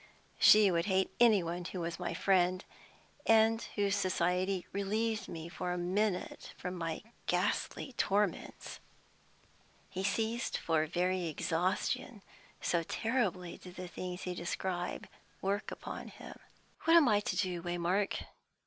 She 0.39 0.71
would 0.71 0.85
hate 0.87 1.11
any 1.19 1.43
one 1.43 1.63
who 1.65 1.81
was 1.81 1.99
my 1.99 2.15
friend, 2.15 2.65
and 3.27 3.61
whose 3.75 3.95
society 3.95 4.65
relieved 4.73 5.27
me 5.29 5.47
for 5.47 5.71
a 5.71 5.77
moment 5.77 6.55
from 6.57 6.73
my 6.73 7.03
ghastly 7.27 7.93
torments!" 7.97 8.79
He 9.91 10.03
ceased 10.03 10.57
for 10.57 10.87
very 10.87 11.27
exhaustion, 11.27 12.23
so 12.61 12.81
terribly 12.81 13.59
did 13.59 13.75
the 13.75 13.87
things 13.87 14.23
he 14.23 14.33
described 14.33 15.07
work 15.39 15.69
upon 15.69 16.07
him. 16.07 16.33
"What 16.85 16.95
am 16.97 17.07
I 17.07 17.19
to 17.19 17.35
do, 17.35 17.61
Waymark? 17.61 18.25